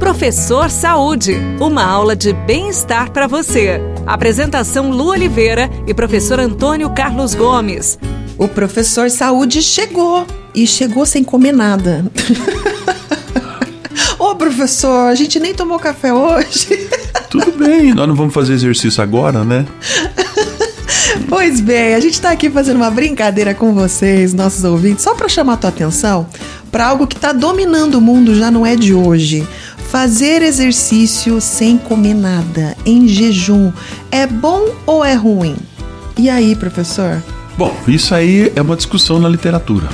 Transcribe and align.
Professor 0.00 0.70
Saúde, 0.70 1.36
uma 1.60 1.84
aula 1.84 2.16
de 2.16 2.32
bem-estar 2.32 3.10
para 3.10 3.26
você. 3.26 3.82
Apresentação 4.06 4.90
Lu 4.90 5.08
Oliveira 5.08 5.70
e 5.86 5.92
professor 5.92 6.40
Antônio 6.40 6.88
Carlos 6.88 7.34
Gomes. 7.34 7.98
O 8.38 8.48
professor 8.48 9.10
Saúde 9.10 9.60
chegou 9.60 10.26
e 10.54 10.66
chegou 10.66 11.04
sem 11.04 11.22
comer 11.22 11.52
nada. 11.52 12.10
Ô 14.18 14.34
professor, 14.34 15.10
a 15.10 15.14
gente 15.14 15.38
nem 15.38 15.54
tomou 15.54 15.78
café 15.78 16.14
hoje. 16.14 16.88
Tudo 17.28 17.52
bem, 17.52 17.92
nós 17.92 18.08
não 18.08 18.14
vamos 18.14 18.32
fazer 18.32 18.54
exercício 18.54 19.02
agora, 19.02 19.44
né? 19.44 19.66
Pois 21.28 21.60
bem, 21.60 21.94
a 21.94 22.00
gente 22.00 22.14
está 22.14 22.30
aqui 22.30 22.48
fazendo 22.50 22.76
uma 22.76 22.90
brincadeira 22.90 23.54
com 23.54 23.72
vocês, 23.72 24.32
nossos 24.32 24.64
ouvintes, 24.64 25.04
só 25.04 25.14
para 25.14 25.28
chamar 25.28 25.54
a 25.54 25.56
tua 25.56 25.70
atenção 25.70 26.26
para 26.70 26.86
algo 26.86 27.06
que 27.06 27.16
está 27.16 27.32
dominando 27.32 27.96
o 27.96 28.00
mundo 28.00 28.34
já 28.34 28.50
não 28.50 28.64
é 28.64 28.76
de 28.76 28.94
hoje. 28.94 29.46
Fazer 29.90 30.40
exercício 30.40 31.40
sem 31.40 31.76
comer 31.76 32.14
nada, 32.14 32.76
em 32.86 33.08
jejum, 33.08 33.72
é 34.08 34.24
bom 34.24 34.68
ou 34.86 35.04
é 35.04 35.14
ruim? 35.14 35.56
E 36.16 36.30
aí, 36.30 36.54
professor? 36.54 37.20
Bom, 37.58 37.76
isso 37.88 38.14
aí 38.14 38.52
é 38.54 38.62
uma 38.62 38.76
discussão 38.76 39.18
na 39.18 39.28
literatura, 39.28 39.88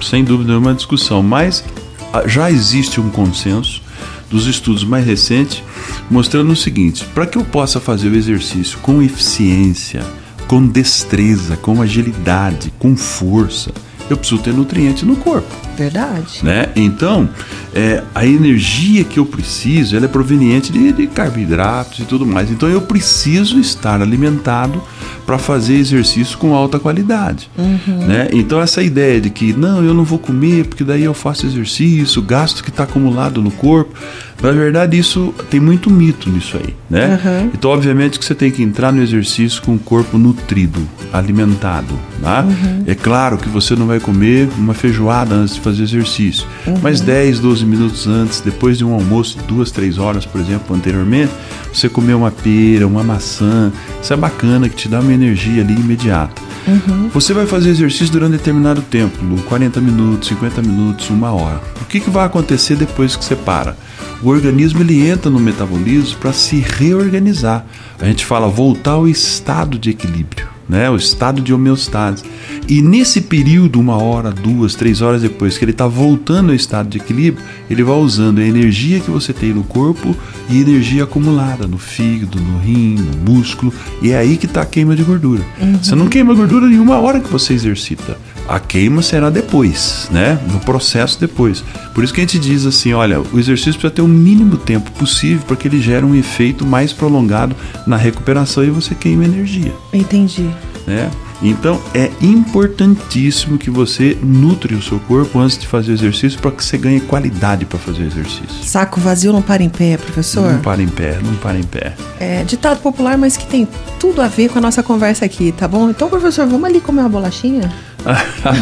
sem 0.00 0.22
dúvida 0.22 0.52
é 0.52 0.56
uma 0.56 0.72
discussão, 0.72 1.20
mas 1.20 1.64
ah, 2.12 2.28
já 2.28 2.48
existe 2.48 3.00
um 3.00 3.10
consenso 3.10 3.82
dos 4.30 4.46
estudos 4.46 4.84
mais 4.84 5.04
recentes 5.04 5.64
mostrando 6.08 6.52
o 6.52 6.56
seguinte: 6.56 7.04
para 7.12 7.26
que 7.26 7.36
eu 7.36 7.44
possa 7.44 7.80
fazer 7.80 8.08
o 8.08 8.14
exercício 8.14 8.78
com 8.78 9.02
eficiência, 9.02 10.06
com 10.46 10.64
destreza, 10.64 11.56
com 11.56 11.82
agilidade, 11.82 12.72
com 12.78 12.96
força, 12.96 13.72
eu 14.12 14.16
preciso 14.16 14.42
ter 14.42 14.52
nutriente 14.52 15.04
no 15.04 15.16
corpo. 15.16 15.48
Verdade. 15.76 16.44
Né? 16.44 16.68
Então, 16.76 17.28
é, 17.74 18.02
a 18.14 18.26
energia 18.26 19.04
que 19.04 19.18
eu 19.18 19.26
preciso 19.26 19.96
ela 19.96 20.04
é 20.04 20.08
proveniente 20.08 20.72
de, 20.72 20.92
de 20.92 21.06
carboidratos 21.06 22.00
e 22.00 22.04
tudo 22.04 22.26
mais. 22.26 22.50
Então, 22.50 22.68
eu 22.68 22.80
preciso 22.80 23.58
estar 23.58 24.02
alimentado 24.02 24.82
para 25.24 25.38
fazer 25.38 25.74
exercício 25.74 26.36
com 26.38 26.54
alta 26.54 26.78
qualidade. 26.78 27.48
Uhum. 27.56 28.06
Né? 28.06 28.28
Então, 28.32 28.60
essa 28.60 28.82
ideia 28.82 29.20
de 29.20 29.30
que 29.30 29.52
não, 29.52 29.82
eu 29.84 29.94
não 29.94 30.04
vou 30.04 30.18
comer 30.18 30.66
porque 30.66 30.84
daí 30.84 31.04
eu 31.04 31.14
faço 31.14 31.46
exercício, 31.46 32.20
gasto 32.20 32.62
que 32.64 32.70
está 32.70 32.82
acumulado 32.82 33.40
no 33.40 33.50
corpo. 33.50 33.94
Na 34.42 34.52
verdade, 34.52 34.98
isso 34.98 35.34
tem 35.50 35.60
muito 35.60 35.90
mito 35.90 36.30
nisso 36.30 36.56
aí, 36.56 36.74
né? 36.88 37.20
Uhum. 37.22 37.50
Então, 37.52 37.70
obviamente 37.70 38.18
que 38.18 38.24
você 38.24 38.34
tem 38.34 38.50
que 38.50 38.62
entrar 38.62 38.90
no 38.92 39.02
exercício 39.02 39.60
com 39.62 39.74
o 39.74 39.78
corpo 39.78 40.16
nutrido, 40.16 40.80
alimentado, 41.12 41.94
tá? 42.22 42.42
Uhum. 42.42 42.84
É 42.86 42.94
claro 42.94 43.36
que 43.36 43.48
você 43.48 43.76
não 43.76 43.86
vai 43.86 44.00
comer 44.00 44.48
uma 44.56 44.72
feijoada 44.72 45.34
antes 45.34 45.54
de 45.56 45.60
fazer 45.60 45.82
exercício, 45.82 46.46
uhum. 46.66 46.78
mas 46.82 47.00
10, 47.00 47.40
12 47.40 47.66
minutos 47.66 48.06
antes, 48.06 48.40
depois 48.40 48.78
de 48.78 48.84
um 48.84 48.94
almoço, 48.94 49.38
duas, 49.46 49.70
três 49.70 49.98
horas, 49.98 50.24
por 50.24 50.40
exemplo, 50.40 50.74
anteriormente, 50.74 51.32
você 51.72 51.88
comer 51.88 52.14
uma 52.14 52.30
pera, 52.30 52.86
uma 52.86 53.04
maçã, 53.04 53.70
isso 54.02 54.12
é 54.12 54.16
bacana, 54.16 54.68
que 54.68 54.76
te 54.76 54.88
dá 54.88 55.00
uma 55.00 55.12
energia 55.12 55.62
ali 55.62 55.74
imediata. 55.74 56.49
Uhum. 56.70 57.08
Você 57.12 57.32
vai 57.32 57.46
fazer 57.46 57.70
exercício 57.70 58.12
durante 58.12 58.32
determinado 58.32 58.82
tempo, 58.82 59.18
40 59.48 59.80
minutos, 59.80 60.28
50 60.28 60.62
minutos, 60.62 61.10
uma 61.10 61.32
hora. 61.32 61.60
O 61.80 61.84
que, 61.84 62.00
que 62.00 62.10
vai 62.10 62.24
acontecer 62.24 62.76
depois 62.76 63.16
que 63.16 63.24
você 63.24 63.34
para? 63.36 63.76
o 64.22 64.28
organismo 64.28 64.82
ele 64.82 65.08
entra 65.08 65.30
no 65.30 65.40
metabolismo 65.40 66.18
para 66.18 66.32
se 66.32 66.60
reorganizar. 66.60 67.64
A 67.98 68.04
gente 68.04 68.24
fala 68.24 68.48
voltar 68.48 68.92
ao 68.92 69.08
estado 69.08 69.78
de 69.78 69.90
equilíbrio, 69.90 70.48
né? 70.70 70.88
o 70.88 70.96
estado 70.96 71.42
de 71.42 71.52
homeostase. 71.52 72.22
E 72.68 72.80
nesse 72.80 73.20
período, 73.20 73.80
uma 73.80 74.00
hora, 74.00 74.30
duas, 74.30 74.76
três 74.76 75.02
horas 75.02 75.20
depois 75.20 75.58
que 75.58 75.64
ele 75.64 75.72
está 75.72 75.88
voltando 75.88 76.50
ao 76.50 76.54
estado 76.54 76.88
de 76.88 76.98
equilíbrio, 76.98 77.44
ele 77.68 77.82
vai 77.82 77.96
usando 77.96 78.38
a 78.38 78.44
energia 78.44 79.00
que 79.00 79.10
você 79.10 79.32
tem 79.32 79.52
no 79.52 79.64
corpo 79.64 80.14
e 80.48 80.60
energia 80.60 81.02
acumulada 81.04 81.66
no 81.66 81.76
fígado, 81.76 82.40
no 82.40 82.58
rim, 82.60 82.94
no 82.94 83.32
músculo. 83.32 83.72
E 84.00 84.12
é 84.12 84.18
aí 84.18 84.36
que 84.36 84.46
está 84.46 84.62
a 84.62 84.66
queima 84.66 84.94
de 84.94 85.02
gordura. 85.02 85.42
Uhum. 85.60 85.82
Você 85.82 85.96
não 85.96 86.06
queima 86.06 86.32
gordura 86.32 86.68
nenhuma 86.68 86.98
hora 86.98 87.18
que 87.18 87.30
você 87.30 87.52
exercita. 87.52 88.16
A 88.50 88.58
queima 88.58 89.00
será 89.00 89.30
depois, 89.30 90.08
né? 90.10 90.36
No 90.50 90.58
processo 90.58 91.20
depois. 91.20 91.62
Por 91.94 92.02
isso 92.02 92.12
que 92.12 92.20
a 92.20 92.24
gente 92.24 92.36
diz 92.36 92.66
assim, 92.66 92.92
olha, 92.92 93.20
o 93.20 93.38
exercício 93.38 93.74
precisa 93.74 93.92
ter 93.92 94.02
o 94.02 94.08
mínimo 94.08 94.56
tempo 94.56 94.90
possível 94.90 95.44
para 95.46 95.54
que 95.54 95.68
ele 95.68 95.80
gere 95.80 96.04
um 96.04 96.16
efeito 96.16 96.66
mais 96.66 96.92
prolongado 96.92 97.54
na 97.86 97.96
recuperação 97.96 98.64
e 98.64 98.70
você 98.70 98.92
queima 98.92 99.24
energia. 99.24 99.72
Entendi. 99.92 100.50
Né? 100.84 101.08
Então 101.42 101.80
é 101.94 102.10
importantíssimo 102.20 103.56
que 103.56 103.70
você 103.70 104.16
nutre 104.22 104.74
o 104.74 104.82
seu 104.82 104.98
corpo 105.00 105.38
antes 105.38 105.56
de 105.56 105.66
fazer 105.66 105.92
o 105.92 105.94
exercício 105.94 106.38
para 106.38 106.50
que 106.50 106.64
você 106.64 106.76
ganhe 106.76 107.00
qualidade 107.00 107.64
para 107.64 107.78
fazer 107.78 108.02
o 108.02 108.06
exercício. 108.06 108.62
Saco 108.62 109.00
vazio 109.00 109.32
não 109.32 109.42
para 109.42 109.62
em 109.62 109.68
pé, 109.68 109.96
professor? 109.96 110.52
Não 110.52 110.60
para 110.60 110.82
em 110.82 110.88
pé, 110.88 111.18
não 111.22 111.34
para 111.36 111.58
em 111.58 111.62
pé. 111.62 111.94
É 112.18 112.44
ditado 112.44 112.80
popular, 112.80 113.16
mas 113.16 113.36
que 113.36 113.46
tem 113.46 113.66
tudo 113.98 114.20
a 114.20 114.28
ver 114.28 114.50
com 114.50 114.58
a 114.58 114.62
nossa 114.62 114.82
conversa 114.82 115.24
aqui, 115.24 115.52
tá 115.52 115.66
bom? 115.66 115.90
Então, 115.90 116.08
professor, 116.08 116.46
vamos 116.46 116.64
ali 116.64 116.80
comer 116.80 117.00
uma 117.00 117.08
bolachinha? 117.08 117.70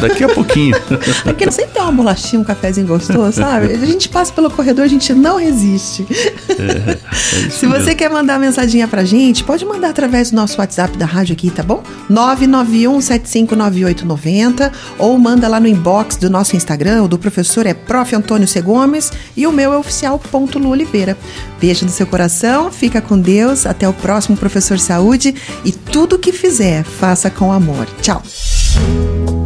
Daqui 0.01 0.25
a 0.25 0.29
pouquinho. 0.29 0.77
Porque 1.23 1.45
não 1.45 1.53
sempre 1.53 1.73
tem 1.73 1.83
uma 1.83 1.93
bolachinha, 1.93 2.41
um 2.41 2.45
cafezinho 2.45 2.87
gostoso, 2.87 3.33
sabe? 3.33 3.73
A 3.73 3.87
gente 3.87 4.09
passa 4.09 4.33
pelo 4.33 4.51
corredor, 4.51 4.85
a 4.85 4.89
gente 4.89 5.13
não 5.15 5.37
resiste. 5.37 6.07
É, 6.49 6.93
é 6.93 6.99
Se 7.51 7.67
você 7.67 7.79
mesmo. 7.79 7.97
quer 7.97 8.11
mandar 8.11 8.39
mensaginha 8.39 8.89
pra 8.89 9.05
gente, 9.05 9.45
pode 9.45 9.65
mandar 9.65 9.91
através 9.91 10.31
do 10.31 10.37
nosso 10.37 10.59
WhatsApp 10.59 10.97
da 10.97 11.07
rádio 11.07 11.35
aqui, 11.35 11.51
tá 11.51 11.63
bom? 11.63 11.83
991759890 12.69 14.71
ou 14.99 15.19
manda 15.19 15.49
lá 15.49 15.59
no 15.59 15.67
inbox 15.67 16.17
do 16.17 16.31
nosso 16.31 16.57
Instagram, 16.57 17.05
o 17.05 17.09
do 17.09 17.19
professor 17.19 17.67
é 17.67 17.75
Prof. 17.75 18.15
Antônio 18.15 18.47
C. 18.47 18.61
Gomes 18.61 19.11
e 19.37 19.47
o 19.47 19.53
meu 19.53 19.73
é 19.73 19.79
oficial.lu 19.79 20.69
Oliveira. 20.69 21.17
Beijo 21.61 21.85
no 21.85 21.91
seu 21.91 22.07
coração, 22.07 22.71
fica 22.71 23.01
com 23.01 23.19
Deus, 23.19 23.67
até 23.67 23.89
o 23.89 23.93
próximo 23.93 24.37
Professor 24.37 24.79
Saúde 24.79 25.35
e 25.65 25.73
tudo 25.73 26.19
que 26.19 26.33
fizer, 26.33 26.85
faça 26.85 27.31
com 27.31 27.53
amor. 27.53 27.87
Tchau. 28.01 28.23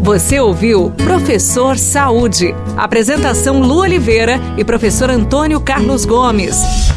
Você 0.03 0.41
ouviu 0.41 0.91
Professor 0.91 1.79
Saúde. 1.79 2.55
Apresentação 2.77 3.61
Lu 3.61 3.79
Oliveira 3.79 4.41
e 4.59 4.65
professor 4.65 5.11
Antônio 5.11 5.61
Carlos 5.61 6.05
Gomes. 6.05 6.93